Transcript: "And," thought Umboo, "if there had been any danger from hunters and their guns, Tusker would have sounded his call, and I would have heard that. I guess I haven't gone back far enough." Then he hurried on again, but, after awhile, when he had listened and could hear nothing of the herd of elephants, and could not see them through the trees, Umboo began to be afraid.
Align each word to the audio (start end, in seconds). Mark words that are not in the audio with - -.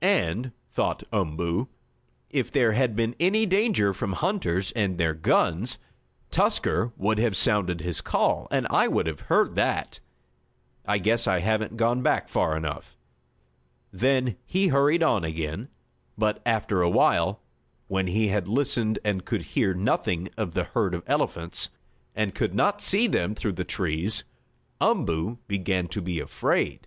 "And," 0.00 0.52
thought 0.72 1.02
Umboo, 1.12 1.68
"if 2.30 2.50
there 2.50 2.72
had 2.72 2.96
been 2.96 3.14
any 3.20 3.44
danger 3.44 3.92
from 3.92 4.14
hunters 4.14 4.72
and 4.72 4.96
their 4.96 5.12
guns, 5.12 5.78
Tusker 6.30 6.94
would 6.96 7.18
have 7.18 7.36
sounded 7.36 7.82
his 7.82 8.00
call, 8.00 8.48
and 8.50 8.66
I 8.70 8.88
would 8.88 9.06
have 9.06 9.20
heard 9.28 9.56
that. 9.56 10.00
I 10.86 10.96
guess 10.96 11.26
I 11.26 11.40
haven't 11.40 11.76
gone 11.76 12.00
back 12.00 12.30
far 12.30 12.56
enough." 12.56 12.96
Then 13.92 14.36
he 14.46 14.68
hurried 14.68 15.02
on 15.02 15.22
again, 15.22 15.68
but, 16.16 16.40
after 16.46 16.80
awhile, 16.80 17.42
when 17.86 18.06
he 18.06 18.28
had 18.28 18.48
listened 18.48 18.98
and 19.04 19.26
could 19.26 19.42
hear 19.42 19.74
nothing 19.74 20.30
of 20.38 20.54
the 20.54 20.64
herd 20.64 20.94
of 20.94 21.02
elephants, 21.06 21.68
and 22.16 22.34
could 22.34 22.54
not 22.54 22.80
see 22.80 23.06
them 23.06 23.34
through 23.34 23.52
the 23.52 23.64
trees, 23.64 24.24
Umboo 24.80 25.40
began 25.46 25.88
to 25.88 26.00
be 26.00 26.20
afraid. 26.20 26.86